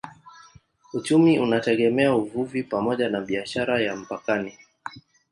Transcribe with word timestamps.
Uchumi 0.93 1.39
unategemea 1.39 2.15
uvuvi 2.15 2.63
pamoja 2.63 3.09
na 3.09 3.21
biashara 3.21 3.81
ya 3.81 3.95
mpakani. 3.95 4.57